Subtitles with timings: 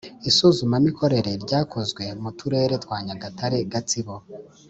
[0.29, 4.15] isuzumamikorere ryakozwe mu turere twa nyagatare, gatsibo,